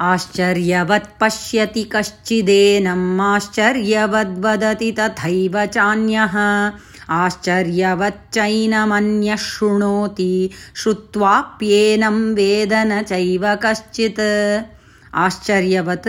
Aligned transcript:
आश्चर्यवत् 0.00 1.20
पश्यति 1.20 1.84
कश्चिदेनम्। 1.84 3.20
आश्चर्यवद्वदति 3.20 4.92
तथैव 4.92 5.66
चान्यः। 5.66 6.32
आश्चर्यवच्चैनमन्यः 7.10 9.36
शृणोति 9.36 10.50
श्रुत्वाप्येनं 10.76 12.34
वेद 12.34 12.72
न 12.72 13.02
चैव 13.02 13.58
कश्चित्। 13.62 14.60
आश्चर्यवत् 15.14 16.08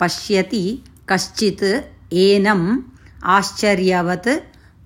पश्यति 0.00 0.84
कश्चित् 1.08 1.94
एनम्। 2.14 2.82
आश्चर्यवत् 3.24 4.28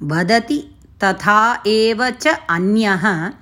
वदति 0.02 0.76
तथा 1.04 1.62
एव 1.66 2.10
च 2.10 2.38
अन्यः 2.50 3.32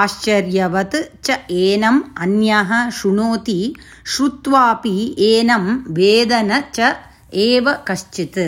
आश्चर्यवत् 0.00 0.96
च 1.24 1.38
एनम् 1.50 2.00
अन्यः 2.22 2.70
शृणोति 3.00 3.60
श्रुत्वापि 4.14 4.96
एनं 5.32 5.66
वेद 5.98 6.32
न 6.32 6.62
च 6.74 6.94
एव 7.44 7.72
कश्चित् 7.88 8.38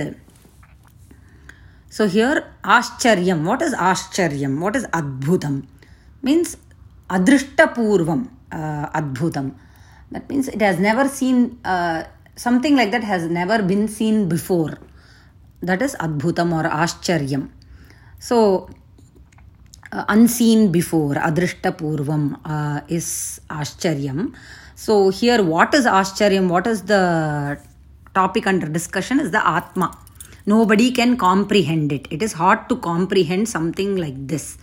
So 1.91 2.07
here 2.07 2.45
Ascharyam, 2.63 3.45
what 3.45 3.63
is 3.63 3.75
Ascharyam? 3.75 4.61
What 4.61 4.77
is 4.77 4.85
Adbhutam? 4.89 5.67
Means 6.23 6.57
Adrishtapurvam 7.09 8.29
uh, 8.53 8.89
Adbhutam. 8.91 9.55
That 10.11 10.29
means 10.29 10.49
it 10.49 10.61
has 10.61 10.79
never 10.79 11.09
seen, 11.09 11.59
uh, 11.65 12.05
something 12.37 12.77
like 12.77 12.91
that 12.91 13.05
has 13.05 13.25
never 13.29 13.63
been 13.63 13.89
seen 13.89 14.29
before. 14.29 14.79
That 15.63 15.81
is 15.83 15.97
Adbhutam 15.97 16.53
or 16.53 16.69
Ascharyam. 16.69 17.49
So 18.19 18.69
unseen 20.10 20.72
before, 20.72 21.16
Adrishtapurvam 21.16 22.40
uh, 22.46 22.82
is 22.88 23.40
Ascharyam. 23.50 24.34
So 24.76 25.10
here 25.10 25.44
what 25.44 25.74
is 25.74 25.86
Ascharyam? 25.86 26.50
What 26.50 26.68
is 26.68 26.84
the 26.84 27.60
topic 28.14 28.48
under 28.48 28.68
discussion 28.68 29.20
is 29.20 29.32
the 29.32 29.46
Atma. 29.48 29.98
Nobody 30.46 30.92
can 30.92 31.18
comprehend 31.18 31.92
it. 31.92 32.08
It 32.12 32.22
is 32.22 32.34
hard 32.34 32.68
to 32.70 32.76
comprehend 32.78 33.48
something 33.48 33.96
like 33.96 34.28
this. 34.28 34.58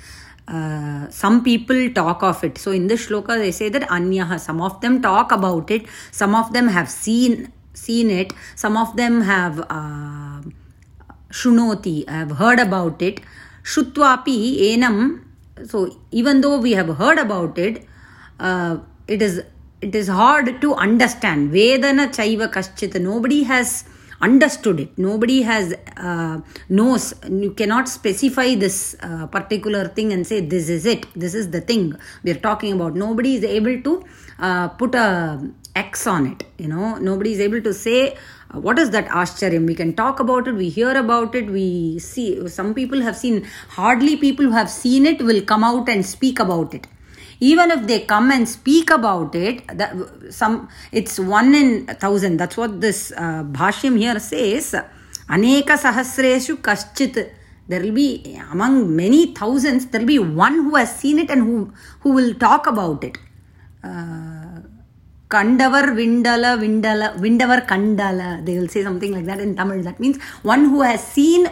Uh, 0.47 1.09
some 1.11 1.43
people 1.45 1.91
talk 1.91 2.23
of 2.23 2.43
it. 2.45 2.59
So 2.59 2.73
in 2.73 2.89
this 2.89 3.07
shloka 3.07 3.39
they 3.39 3.53
say 3.53 3.69
that 3.69 3.83
anyaha. 3.83 4.39
Some 4.39 4.61
of 4.61 4.81
them 4.81 5.01
talk 5.01 5.33
about 5.33 5.71
it. 5.71 5.87
Some 6.11 6.35
of 6.35 6.53
them 6.53 6.69
have 6.69 6.91
seen 6.91 7.53
seen 7.73 8.11
it. 8.11 8.33
Some 8.57 8.77
of 8.77 8.97
them 8.97 9.23
have 9.23 9.61
uh, 9.71 10.43
shunoti 11.31 12.09
have 12.09 12.33
heard 12.33 12.59
about 12.59 13.01
it 13.01 13.21
shrutvapi 13.73 14.37
enam. 14.73 14.97
So 15.71 15.79
even 16.11 16.41
though 16.41 16.59
we 16.59 16.73
have 16.73 16.91
heard 16.97 17.19
about 17.19 17.59
it 17.59 17.87
uh, 18.41 18.79
it 19.07 19.23
is 19.23 19.43
it 19.81 19.95
is 19.95 20.09
hard 20.09 20.61
to 20.61 20.75
understand. 20.75 21.53
Vedana 21.53 22.09
chaiva 22.09 22.53
kaschit. 22.53 23.01
Nobody 23.01 23.43
has 23.45 23.85
understood 24.21 24.81
it. 24.81 24.99
Nobody 24.99 25.43
has 25.43 25.75
uh, 25.97 26.41
knows. 26.69 27.15
You 27.29 27.53
cannot 27.53 27.89
specify 27.89 28.55
this 28.55 28.97
uh, 29.03 29.27
particular 29.27 29.89
thing 29.89 30.13
and 30.13 30.27
say 30.27 30.41
this 30.41 30.69
is 30.69 30.85
it. 30.87 31.07
This 31.15 31.35
is 31.35 31.51
the 31.51 31.61
thing. 31.61 31.95
We 32.25 32.33
are 32.33 32.43
talking 32.49 32.73
about 32.75 32.95
nobody 32.95 33.37
is 33.37 33.45
able 33.45 33.81
to 33.83 34.05
put 34.79 34.95
a 34.95 35.51
x 35.77 36.07
on 36.07 36.27
it 36.27 36.45
you 36.59 36.69
know. 36.69 36.97
Nobody 36.97 37.33
is 37.33 37.41
able 37.41 37.63
to 37.63 37.73
say 37.73 38.17
uh, 38.53 38.59
what 38.59 38.79
is 38.79 38.91
that 38.91 39.07
ashcharyam 39.09 39.67
we 39.67 39.75
can 39.75 39.95
talk 39.95 40.21
about 40.21 40.49
it 40.49 40.55
we 40.55 40.69
hear 40.69 40.97
about 40.97 41.35
it 41.35 41.47
we 41.51 41.99
see 41.99 42.49
some 42.49 42.75
people 42.75 43.01
have 43.01 43.17
seen 43.17 43.47
hardly 43.69 44.17
people 44.17 44.45
who 44.45 44.51
have 44.53 44.71
seen 44.71 45.07
it 45.07 45.23
will 45.23 45.43
come 45.43 45.65
out 45.65 45.89
and 45.89 46.05
speak 46.05 46.39
about 46.39 46.75
it. 46.75 46.87
Even 47.41 47.71
if 47.71 47.87
they 47.87 48.01
come 48.01 48.31
and 48.31 48.47
speak 48.49 48.91
about 48.91 49.35
it 49.35 49.67
that 49.69 49.95
some 50.31 50.69
it's 50.93 51.19
one 51.19 51.55
in 51.55 51.87
a 51.89 51.95
thousand. 51.95 52.37
That's 52.37 52.57
what 52.57 52.81
this 52.81 53.13
uh, 53.17 53.45
bhashyam 53.45 53.99
here 53.99 54.19
says. 54.19 54.75
Aneka 55.29 55.79
sahasreshu 55.85 56.57
kaschit. 56.57 57.31
There 57.69 57.81
will 57.81 57.93
be 57.93 58.39
among 58.51 58.95
many 58.95 59.33
thousands 59.33 59.87
there 59.87 60.01
will 60.01 60.09
be 60.09 60.19
one 60.19 60.55
who 60.55 60.75
has 60.75 60.95
seen 60.95 61.19
it 61.19 61.31
and 61.31 61.43
who 61.43 61.73
who 62.01 62.13
will 62.13 62.35
talk 62.35 62.67
about 62.67 63.05
it. 63.05 63.17
Uh, 63.83 64.61
kandavar 65.35 65.85
vindala 66.01 66.53
vindala 66.65 67.09
vindavar 67.25 67.61
kandala 67.73 68.29
they 68.47 68.57
will 68.59 68.71
say 68.75 68.83
something 68.89 69.13
like 69.17 69.27
that 69.31 69.41
in 69.47 69.53
tamil 69.61 69.83
that 69.89 69.99
means 70.05 70.19
one 70.55 70.65
who 70.73 70.81
has 70.91 71.03
seen 71.17 71.43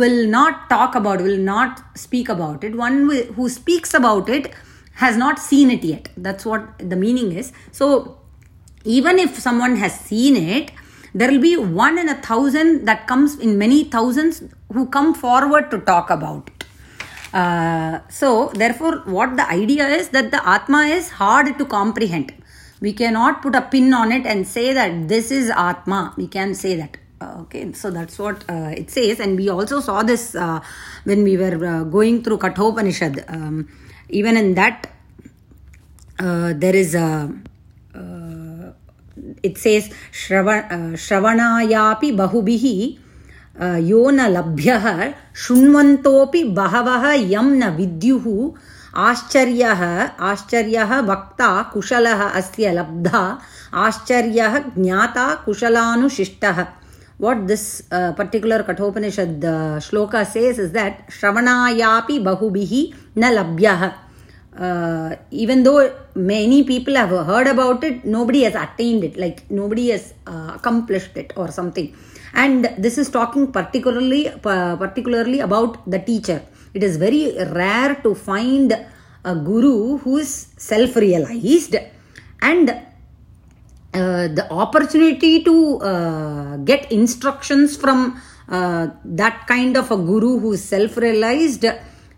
will 0.00 0.20
not 0.36 0.54
talk 0.74 0.92
about 1.00 1.18
will 1.28 1.42
not 1.54 1.72
speak 2.04 2.28
about 2.36 2.60
it 2.66 2.74
one 2.86 2.96
who 3.36 3.46
speaks 3.58 3.92
about 4.00 4.28
it 4.36 4.46
has 4.94 5.16
not 5.16 5.38
seen 5.38 5.70
it 5.70 5.84
yet. 5.84 6.08
That's 6.16 6.44
what 6.44 6.78
the 6.78 6.96
meaning 6.96 7.32
is. 7.32 7.52
So, 7.72 8.18
even 8.84 9.18
if 9.18 9.38
someone 9.38 9.76
has 9.76 9.98
seen 9.98 10.36
it, 10.36 10.70
there 11.14 11.30
will 11.30 11.40
be 11.40 11.56
one 11.56 11.98
in 11.98 12.08
a 12.08 12.14
thousand 12.14 12.86
that 12.86 13.06
comes 13.06 13.38
in 13.38 13.58
many 13.58 13.84
thousands 13.84 14.42
who 14.72 14.86
come 14.86 15.14
forward 15.14 15.70
to 15.70 15.78
talk 15.78 16.10
about. 16.10 16.50
Uh, 17.32 18.00
so, 18.08 18.50
therefore, 18.54 19.02
what 19.06 19.36
the 19.36 19.48
idea 19.50 19.88
is 19.88 20.08
that 20.10 20.30
the 20.30 20.46
Atma 20.48 20.82
is 20.82 21.10
hard 21.10 21.58
to 21.58 21.64
comprehend 21.64 22.32
We 22.81 22.93
cannot 22.93 23.41
put 23.41 23.55
a 23.55 23.61
pin 23.61 23.93
on 23.93 24.11
it 24.11 24.25
and 24.25 24.47
say 24.47 24.73
that 24.73 25.07
this 25.07 25.31
is 25.31 25.49
Atma. 25.49 26.13
We 26.17 26.27
can 26.27 26.55
say 26.55 26.75
that. 26.77 26.97
Uh, 27.21 27.41
okay, 27.41 27.73
so 27.73 27.91
that's 27.91 28.17
what 28.17 28.45
uh, 28.49 28.71
it 28.75 28.89
says, 28.89 29.19
and 29.19 29.37
we 29.37 29.49
also 29.49 29.81
saw 29.81 30.03
this 30.03 30.35
uh, 30.35 30.61
when 31.03 31.23
we 31.23 31.35
were 31.35 31.65
uh, 31.65 31.83
going 31.83 32.23
through 32.23 32.37
Kathopanishad. 32.37 33.25
Um, 33.27 33.67
even 34.07 34.37
in 34.37 34.53
that 34.55 34.89
uh, 36.17 36.53
there 36.55 36.75
is 36.75 36.95
a 36.95 37.29
uh, 37.93 38.71
it 39.43 39.57
says 39.57 39.89
श्रवणायापि 40.13 42.11
बहुभिः 42.11 42.65
यो 43.87 44.09
न 44.09 44.27
लभ्यः 44.31 45.13
शृण्वन्तोऽपि 45.35 46.43
बहवः 46.59 47.11
यं 47.11 47.49
न 47.59 47.69
विद्युः 47.75 48.25
आश्चर्यः 48.94 49.82
आश्चर्यः 50.30 51.00
वक्ता 51.10 51.50
कुशलः 51.72 52.22
अस्य 52.22 52.72
लब्धा 52.72 53.22
आश्चर्यः 53.86 54.58
ज्ञाता 54.78 55.34
कुशलानुशिष्टः 55.44 56.64
what 57.18 57.46
this 57.46 57.84
uh, 57.92 58.12
particular 58.12 58.62
Kathopanishad 58.62 59.44
uh, 59.44 59.78
shloka 59.78 60.26
says 60.26 60.58
is 60.58 60.72
that 60.72 61.08
Shravanayapi 61.08 62.22
Bahubihi 62.22 62.94
na 63.16 63.28
labhyah. 63.30 63.94
Uh, 64.56 65.16
even 65.30 65.62
though 65.64 65.92
many 66.14 66.62
people 66.64 66.94
have 66.94 67.10
heard 67.10 67.46
about 67.46 67.82
it, 67.82 68.04
nobody 68.04 68.42
has 68.42 68.54
attained 68.54 69.02
it, 69.04 69.16
like 69.16 69.48
nobody 69.50 69.90
has 69.90 70.14
uh, 70.26 70.52
accomplished 70.54 71.16
it 71.16 71.32
or 71.36 71.50
something. 71.50 71.94
And 72.34 72.68
this 72.78 72.98
is 72.98 73.10
talking 73.10 73.52
particularly 73.52 74.28
uh, 74.28 74.76
particularly 74.76 75.40
about 75.40 75.88
the 75.88 75.98
teacher. 75.98 76.42
It 76.74 76.82
is 76.82 76.96
very 76.96 77.36
rare 77.36 77.94
to 78.02 78.14
find 78.14 78.72
a 79.24 79.34
guru 79.34 79.98
who 79.98 80.18
is 80.18 80.48
self-realized. 80.56 81.76
And 82.42 82.70
uh, 82.70 84.28
the 84.38 84.46
opportunity 84.50 85.42
to 85.44 85.78
uh, 85.80 86.56
get 86.58 86.90
instructions 86.90 87.76
from 87.76 88.20
uh, 88.48 88.88
that 89.04 89.46
kind 89.46 89.76
of 89.76 89.90
a 89.90 89.96
guru 89.96 90.38
who 90.38 90.52
is 90.52 90.62
self 90.62 90.96
realized 90.96 91.64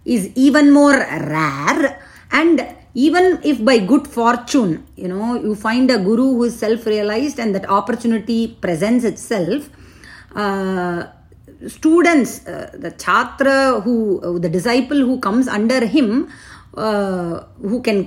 is 0.05 0.31
even 0.35 0.73
more 0.73 0.97
rare. 0.97 2.03
And 2.33 2.67
even 2.95 3.39
if 3.45 3.63
by 3.63 3.79
good 3.79 4.07
fortune 4.09 4.87
you 4.97 5.07
know 5.07 5.35
you 5.35 5.55
find 5.55 5.91
a 5.91 5.99
guru 5.99 6.29
who 6.37 6.45
is 6.45 6.59
self 6.59 6.87
realized 6.87 7.39
and 7.39 7.55
that 7.55 7.69
opportunity 7.69 8.41
presents 8.49 9.05
itself 9.05 9.69
uh, 10.35 11.07
students 11.67 12.47
uh, 12.47 12.71
the 12.75 12.91
chatra 12.93 13.83
who 13.83 14.39
the 14.39 14.49
disciple 14.49 14.99
who 14.99 15.19
comes 15.21 15.49
under 15.49 15.87
him 15.87 16.29
who 16.75 17.81
can 17.83 17.99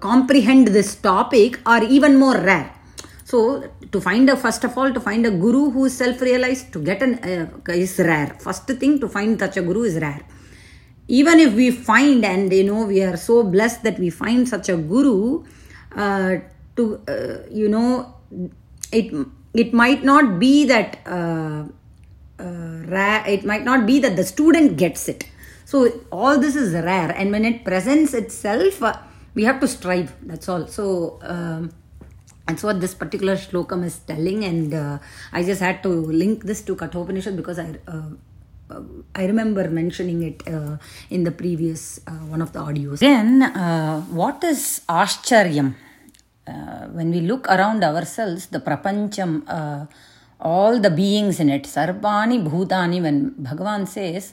comprehend 0.00 0.68
this 0.68 0.94
topic 0.96 1.58
are 1.64 1.82
even 1.84 2.18
more 2.18 2.36
rare 2.36 2.70
so, 3.30 3.62
to 3.92 4.00
find 4.00 4.28
a 4.28 4.36
first 4.36 4.64
of 4.64 4.76
all, 4.76 4.92
to 4.92 4.98
find 4.98 5.24
a 5.24 5.30
guru 5.30 5.70
who 5.70 5.84
is 5.84 5.96
self-realized, 5.96 6.72
to 6.72 6.80
get 6.82 7.00
an 7.00 7.12
uh, 7.22 7.72
is 7.72 7.96
rare. 8.00 8.36
First 8.40 8.66
thing 8.66 8.98
to 8.98 9.08
find 9.08 9.38
such 9.38 9.56
a 9.56 9.62
guru 9.62 9.82
is 9.82 9.98
rare. 10.00 10.22
Even 11.06 11.38
if 11.38 11.54
we 11.54 11.70
find, 11.70 12.24
and 12.24 12.52
you 12.52 12.64
know, 12.64 12.86
we 12.86 13.04
are 13.04 13.16
so 13.16 13.44
blessed 13.44 13.84
that 13.84 14.00
we 14.00 14.10
find 14.10 14.48
such 14.48 14.68
a 14.68 14.76
guru, 14.76 15.44
uh, 15.94 16.38
to 16.74 17.00
uh, 17.06 17.48
you 17.48 17.68
know, 17.68 18.16
it 18.90 19.14
it 19.54 19.72
might 19.72 20.02
not 20.02 20.40
be 20.40 20.64
that 20.64 20.98
uh, 21.06 21.62
rare. 22.88 23.24
It 23.26 23.44
might 23.44 23.64
not 23.64 23.86
be 23.86 24.00
that 24.00 24.16
the 24.16 24.24
student 24.24 24.76
gets 24.76 25.08
it. 25.08 25.28
So 25.64 25.88
all 26.10 26.38
this 26.38 26.56
is 26.56 26.72
rare, 26.72 27.10
and 27.10 27.30
when 27.30 27.44
it 27.44 27.64
presents 27.64 28.14
itself, 28.14 28.82
we 29.34 29.44
have 29.44 29.60
to 29.60 29.68
strive. 29.68 30.14
That's 30.22 30.48
all. 30.48 30.66
So. 30.66 31.18
Um, 31.22 31.72
that's 32.46 32.64
what 32.64 32.80
this 32.80 32.94
particular 32.94 33.36
shlokam 33.36 33.84
is 33.84 33.98
telling, 34.00 34.44
and 34.44 34.74
uh, 34.74 34.98
I 35.32 35.44
just 35.44 35.60
had 35.60 35.84
to 35.84 35.88
link 35.88 36.42
this 36.42 36.62
to 36.62 36.74
Kathopanishad 36.74 37.36
because 37.36 37.60
I 37.60 37.76
uh, 37.86 38.10
I 39.14 39.26
remember 39.26 39.68
mentioning 39.68 40.22
it 40.22 40.42
uh, 40.46 40.76
in 41.10 41.24
the 41.24 41.30
previous 41.30 42.00
uh, 42.06 42.12
one 42.34 42.42
of 42.42 42.52
the 42.52 42.60
audios. 42.60 42.98
Then, 43.00 43.42
uh, 43.42 44.00
what 44.02 44.42
is 44.44 44.82
Ashcharyam? 44.88 45.74
Uh, 46.46 46.86
when 46.96 47.10
we 47.10 47.20
look 47.20 47.46
around 47.48 47.84
ourselves, 47.84 48.46
the 48.46 48.60
Prapancham, 48.60 49.44
uh, 49.46 49.86
all 50.40 50.78
the 50.78 50.90
beings 50.90 51.40
in 51.40 51.50
it, 51.50 51.64
Sarvani 51.64 52.42
Bhutani, 52.46 53.02
when 53.02 53.32
Bhagavan 53.32 53.86
says, 53.86 54.32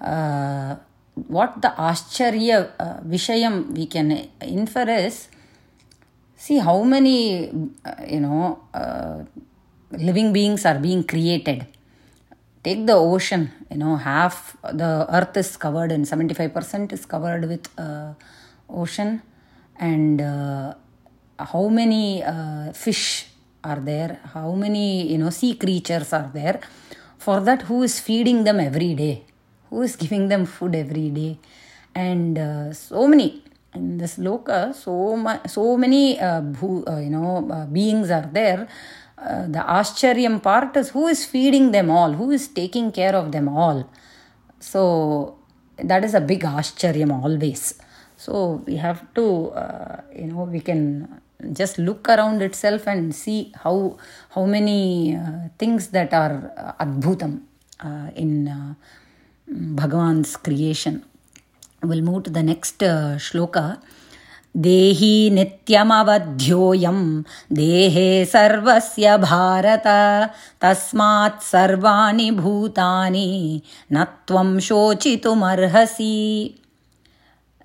uh, 0.00 0.76
what 1.14 1.60
the 1.62 1.68
Ashcharya 1.68 2.70
uh, 2.78 3.00
Vishayam 3.02 3.70
we 3.70 3.86
can 3.86 4.28
infer 4.40 4.88
is, 4.88 5.28
see 6.36 6.58
how 6.58 6.82
many, 6.82 7.50
uh, 7.84 7.94
you 8.06 8.20
know, 8.20 8.60
uh, 8.74 9.22
living 9.92 10.32
beings 10.32 10.66
are 10.66 10.78
being 10.78 11.04
created. 11.04 11.66
Take 12.64 12.86
the 12.86 12.94
ocean, 12.94 13.52
you 13.70 13.76
know, 13.76 13.96
half 13.96 14.56
the 14.62 15.06
earth 15.10 15.36
is 15.36 15.56
covered 15.56 15.92
and 15.92 16.04
75% 16.04 16.92
is 16.92 17.04
covered 17.06 17.46
with 17.46 17.68
uh, 17.78 18.14
ocean. 18.68 19.22
And 19.76 20.20
uh, 20.20 20.74
how 21.38 21.68
many 21.68 22.22
fish 22.72 23.28
are 23.64 23.80
there? 23.80 24.20
How 24.34 24.52
many, 24.52 25.10
you 25.10 25.18
know, 25.18 25.30
sea 25.30 25.54
creatures 25.54 26.12
are 26.12 26.30
there? 26.32 26.60
For 27.18 27.40
that, 27.40 27.62
who 27.62 27.82
is 27.82 28.00
feeding 28.00 28.44
them 28.44 28.60
every 28.60 28.94
day? 28.94 29.24
Who 29.70 29.82
is 29.82 29.96
giving 29.96 30.28
them 30.28 30.46
food 30.46 30.74
every 30.74 31.10
day? 31.10 31.38
And 31.94 32.38
uh, 32.38 32.72
so 32.72 33.08
many 33.08 33.44
in 33.74 33.98
this 33.98 34.16
loka 34.16 34.74
so 34.74 35.16
much 35.16 35.48
so 35.48 35.76
many 35.76 36.18
uh, 36.20 36.40
bhu, 36.40 36.88
uh, 36.88 36.98
you 36.98 37.10
know 37.10 37.48
uh, 37.50 37.66
beings 37.66 38.10
are 38.10 38.28
there 38.32 38.68
uh, 39.18 39.46
the 39.46 39.58
ascharyam 39.58 40.42
part 40.42 40.76
is 40.76 40.90
who 40.90 41.06
is 41.06 41.24
feeding 41.24 41.70
them 41.72 41.90
all 41.90 42.12
who 42.12 42.30
is 42.30 42.46
taking 42.48 42.90
care 42.92 43.14
of 43.14 43.32
them 43.32 43.48
all 43.48 43.88
so 44.60 45.36
that 45.78 46.04
is 46.04 46.14
a 46.14 46.20
big 46.20 46.42
ascharyam 46.42 47.12
always 47.22 47.74
so 48.16 48.62
we 48.66 48.76
have 48.76 49.02
to 49.14 49.50
uh, 49.50 50.00
you 50.14 50.26
know 50.26 50.44
we 50.44 50.60
can 50.60 51.20
just 51.52 51.78
look 51.78 52.08
around 52.08 52.42
itself 52.42 52.86
and 52.86 53.14
see 53.14 53.52
how 53.62 53.96
how 54.34 54.44
many 54.44 55.16
uh, 55.16 55.48
things 55.58 55.88
that 55.88 56.12
are 56.12 56.52
uh, 56.56 56.84
adbhutam 56.84 57.40
uh, 57.80 58.10
in 58.14 58.48
uh, 58.48 58.74
bhagavan's 59.48 60.36
creation. 60.36 61.04
We'll 61.82 62.02
move 62.02 62.24
to 62.24 62.30
the 62.30 62.42
next 62.42 62.82
uh, 62.82 63.18
shloka. 63.18 63.78
देही 64.56 65.30
नित्यमवध्योऽयं 65.34 66.98
देहे 67.58 68.24
सर्वस्य 68.32 69.16
भारत 69.18 69.86
तस्मात् 70.62 71.42
सर्वाणि 71.42 72.30
भूतानि 72.30 73.60
न 73.92 74.04
त्वं 74.28 74.58
शोचितुमर्हसि 74.66 76.14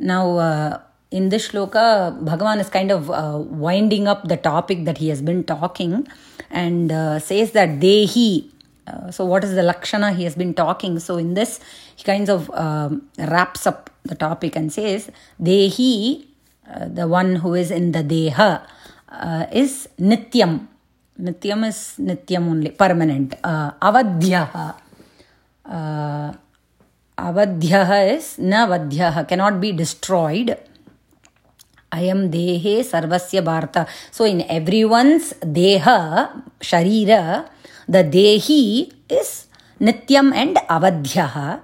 uh, 0.02 0.89
in 1.12 1.30
this 1.30 1.50
shloka, 1.50 2.14
Bhagavan 2.24 2.60
is 2.60 2.70
kind 2.70 2.92
of 2.92 3.10
uh, 3.10 3.38
winding 3.38 4.08
up 4.08 4.28
the 4.28 4.38
topic 4.38 4.86
that 4.86 5.00
he 5.00 5.10
has 5.10 5.22
been 5.22 5.44
talking 5.44 6.08
and 6.50 6.92
uh, 6.92 7.20
says 7.20 7.52
that 7.52 7.80
Dehi, 7.80 8.50
uh, 8.86 9.12
so 9.12 9.26
what 9.26 9.44
is 9.44 9.56
the 9.56 9.64
Lakshana 9.64 10.14
he 10.14 10.24
has 10.24 10.36
been 10.36 10.54
talking? 10.54 11.00
So 11.00 11.18
in 11.18 11.34
this, 11.34 11.60
he 11.96 12.04
kind 12.04 12.30
of 12.30 12.50
um, 12.52 13.10
wraps 13.18 13.66
up 13.66 13.90
the 14.04 14.16
topic 14.16 14.56
and 14.56 14.72
says, 14.72 15.10
Dehi, 15.42 16.26
uh, 16.70 16.88
the 16.88 17.08
one 17.08 17.38
who 17.38 17.56
is 17.56 17.72
in 17.72 17.92
the 17.92 18.04
Deha, 18.04 18.62
uh, 19.10 19.46
is 19.52 19.90
Nityam. 20.00 20.68
Nityam 21.20 21.68
is 21.68 21.96
Nityam 22.00 22.48
only, 22.50 22.70
permanent. 22.70 23.34
Uh, 23.44 23.72
avadhyaha. 23.82 24.76
Uh, 25.66 26.34
avadhyaha 27.18 28.16
is 28.16 28.38
na 28.38 29.24
cannot 29.24 29.60
be 29.60 29.72
destroyed. 29.72 30.58
I 31.92 32.02
am 32.02 32.30
dehe 32.30 32.80
sarvasya 32.80 33.44
bharata. 33.44 33.88
So 34.12 34.26
in 34.26 34.42
everyone's 34.50 35.34
deha, 35.42 36.44
sharira, 36.60 37.50
the 37.88 38.04
dehi 38.04 38.92
is 39.10 39.48
nityam 39.80 40.34
and 40.34 40.58
avadhyaha. 40.58 41.62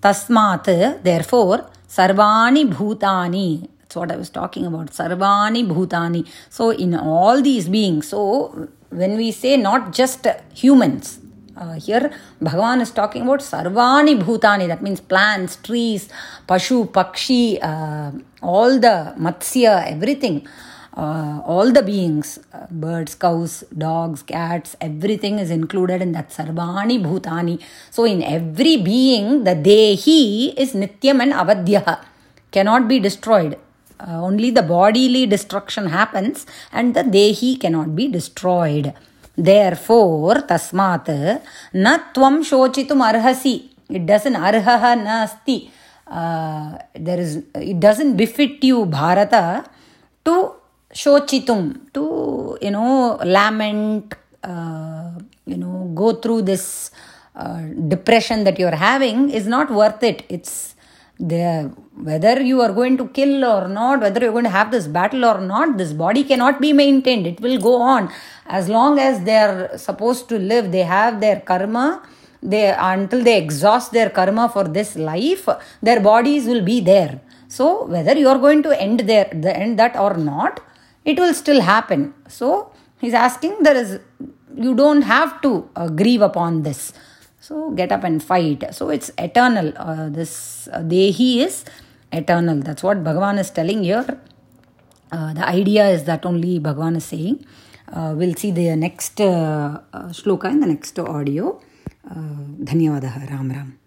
Tasmat, 0.00 1.02
therefore, 1.02 1.70
sarvani 1.88 2.72
bhutani. 2.72 3.68
That's 3.80 3.96
what 3.96 4.12
I 4.12 4.16
was 4.16 4.30
talking 4.30 4.66
about. 4.66 4.88
Sarvani 4.88 5.66
bhutani. 5.66 6.26
So 6.50 6.70
in 6.70 6.94
all 6.94 7.40
these 7.40 7.68
beings, 7.68 8.08
so 8.08 8.68
when 8.90 9.16
we 9.16 9.32
say 9.32 9.56
not 9.56 9.92
just 9.92 10.26
humans, 10.54 11.20
uh, 11.58 11.74
here 11.74 12.10
Bhagavan 12.42 12.80
is 12.80 12.90
talking 12.90 13.22
about 13.22 13.40
Sarvani 13.40 14.20
Bhutani, 14.20 14.66
that 14.68 14.82
means 14.82 15.00
plants, 15.00 15.56
trees, 15.56 16.08
Pashu, 16.48 16.90
Pakshi, 16.90 17.58
uh, 17.62 18.12
all 18.42 18.78
the 18.78 19.14
Matsya, 19.18 19.90
everything, 19.90 20.46
uh, 20.96 21.40
all 21.44 21.72
the 21.72 21.82
beings, 21.82 22.38
uh, 22.52 22.66
birds, 22.70 23.14
cows, 23.14 23.64
dogs, 23.76 24.22
cats, 24.22 24.76
everything 24.80 25.38
is 25.38 25.50
included 25.50 26.02
in 26.02 26.12
that 26.12 26.30
Sarvani 26.30 27.02
Bhutani. 27.02 27.62
So 27.90 28.04
in 28.04 28.22
every 28.22 28.76
being, 28.76 29.44
the 29.44 29.54
Dehi 29.54 30.54
is 30.56 30.72
Nityam 30.74 31.22
and 31.22 31.32
Avadhyaha, 31.32 32.04
cannot 32.50 32.88
be 32.88 32.98
destroyed. 32.98 33.58
Uh, 34.00 34.22
only 34.22 34.50
the 34.52 34.62
bodily 34.62 35.26
destruction 35.26 35.86
happens 35.88 36.46
and 36.72 36.94
the 36.94 37.02
Dehi 37.02 37.60
cannot 37.60 37.96
be 37.96 38.06
destroyed. 38.06 38.94
Therefore, 39.38 40.42
tasmat 40.42 41.06
na 41.72 41.98
tvam 42.12 42.42
shochitum 42.42 43.00
arhasi. 43.00 43.70
It 43.88 44.04
doesn't 44.04 44.34
arhaha 44.34 44.98
nasti. 44.98 45.70
Uh, 46.08 46.76
there 46.94 47.20
is 47.20 47.44
it 47.54 47.78
doesn't 47.78 48.16
befit 48.16 48.64
you 48.64 48.84
bharata 48.84 49.64
to 50.24 50.54
shochitum 50.92 51.92
to 51.92 52.58
you 52.60 52.72
know 52.72 53.16
lament 53.24 54.14
uh, 54.42 55.10
you 55.46 55.56
know 55.56 55.90
go 55.94 56.14
through 56.14 56.42
this 56.42 56.90
uh, 57.36 57.60
depression 57.86 58.42
that 58.42 58.58
you're 58.58 58.74
having 58.74 59.30
is 59.30 59.46
not 59.46 59.70
worth 59.70 60.02
it 61.20 61.32
it's 61.32 61.74
the 61.74 61.82
whether 62.04 62.40
you 62.40 62.60
are 62.60 62.72
going 62.72 62.96
to 62.96 63.08
kill 63.08 63.44
or 63.44 63.66
not 63.66 64.00
whether 64.00 64.20
you're 64.20 64.32
going 64.32 64.44
to 64.44 64.50
have 64.50 64.70
this 64.70 64.86
battle 64.86 65.24
or 65.24 65.40
not 65.40 65.76
this 65.76 65.92
body 65.92 66.22
cannot 66.24 66.60
be 66.60 66.72
maintained. 66.72 67.26
It 67.26 67.40
will 67.40 67.58
go 67.58 67.82
on. 67.82 68.12
As 68.46 68.68
long 68.68 68.98
as 68.98 69.24
they 69.24 69.36
are 69.36 69.76
supposed 69.78 70.28
to 70.28 70.38
live 70.38 70.70
they 70.70 70.84
have 70.84 71.20
their 71.20 71.40
karma 71.40 72.02
they 72.42 72.72
until 72.78 73.24
they 73.24 73.36
exhaust 73.36 73.92
their 73.92 74.10
karma 74.10 74.48
for 74.48 74.64
this 74.64 74.96
life 74.96 75.48
their 75.82 76.00
bodies 76.00 76.46
will 76.46 76.64
be 76.64 76.80
there. 76.80 77.20
So 77.48 77.86
whether 77.86 78.16
you 78.16 78.28
are 78.28 78.38
going 78.38 78.62
to 78.62 78.80
end 78.80 79.00
there 79.00 79.28
the 79.32 79.56
end 79.56 79.78
that 79.78 79.96
or 79.96 80.16
not 80.16 80.60
it 81.04 81.18
will 81.18 81.34
still 81.34 81.60
happen. 81.60 82.14
So 82.28 82.72
he's 83.00 83.14
asking 83.14 83.62
there 83.62 83.76
is 83.76 84.00
you 84.56 84.74
don't 84.74 85.02
have 85.02 85.40
to 85.42 85.68
uh, 85.76 85.88
grieve 85.88 86.20
upon 86.20 86.62
this 86.62 86.92
so 87.47 87.71
get 87.71 87.91
up 87.91 88.03
and 88.03 88.23
fight. 88.23 88.63
So 88.73 88.89
it's 88.89 89.11
eternal. 89.17 89.73
Uh, 89.75 90.09
this 90.09 90.67
uh, 90.71 90.79
Dehi 90.79 91.37
is 91.37 91.65
eternal. 92.11 92.59
That's 92.59 92.83
what 92.83 93.03
Bhagavan 93.03 93.39
is 93.39 93.51
telling 93.51 93.83
here. 93.83 94.05
Uh, 95.11 95.33
the 95.33 95.47
idea 95.47 95.89
is 95.89 96.05
that 96.05 96.25
only 96.25 96.59
Bhagavan 96.59 96.97
is 96.97 97.05
saying. 97.05 97.45
Uh, 97.91 98.13
we'll 98.17 98.33
see 98.33 98.51
the 98.51 98.75
next 98.75 99.21
uh, 99.21 99.79
uh, 99.93 100.07
shloka 100.09 100.45
in 100.45 100.59
the 100.61 100.67
next 100.67 100.97
audio. 100.99 101.61
Uh, 102.09 102.65
धन्यवादः 102.69 103.23
राम 103.31 103.51
राम 103.51 103.83